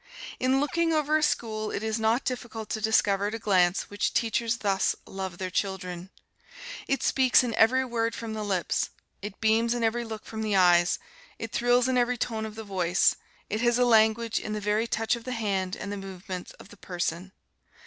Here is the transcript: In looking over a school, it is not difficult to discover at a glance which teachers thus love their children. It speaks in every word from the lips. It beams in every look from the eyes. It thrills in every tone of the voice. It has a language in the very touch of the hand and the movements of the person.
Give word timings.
In 0.39 0.59
looking 0.59 0.91
over 0.91 1.15
a 1.15 1.21
school, 1.21 1.69
it 1.69 1.83
is 1.83 1.99
not 1.99 2.25
difficult 2.25 2.69
to 2.71 2.81
discover 2.81 3.27
at 3.27 3.35
a 3.35 3.37
glance 3.37 3.87
which 3.91 4.15
teachers 4.15 4.57
thus 4.57 4.95
love 5.05 5.37
their 5.37 5.51
children. 5.51 6.09
It 6.87 7.03
speaks 7.03 7.43
in 7.43 7.53
every 7.53 7.85
word 7.85 8.15
from 8.15 8.33
the 8.33 8.43
lips. 8.43 8.89
It 9.21 9.39
beams 9.39 9.75
in 9.75 9.83
every 9.83 10.03
look 10.03 10.25
from 10.25 10.41
the 10.41 10.55
eyes. 10.55 10.97
It 11.37 11.51
thrills 11.51 11.87
in 11.87 11.99
every 11.99 12.17
tone 12.17 12.47
of 12.47 12.55
the 12.55 12.63
voice. 12.63 13.15
It 13.47 13.61
has 13.61 13.77
a 13.77 13.85
language 13.85 14.39
in 14.39 14.53
the 14.53 14.59
very 14.59 14.87
touch 14.87 15.15
of 15.15 15.23
the 15.23 15.33
hand 15.33 15.75
and 15.75 15.91
the 15.91 15.97
movements 15.97 16.51
of 16.53 16.69
the 16.69 16.77
person. 16.77 17.31